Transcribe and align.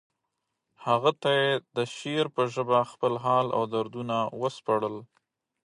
هغه 0.85 1.11
ته 1.21 1.29
یې 1.39 1.49
د 1.75 1.77
شعر 1.95 2.25
په 2.35 2.43
ژبه 2.53 2.79
خپل 2.91 3.13
حال 3.23 3.47
او 3.57 3.61
دردونه 3.73 4.17
وسپړل 4.41 4.95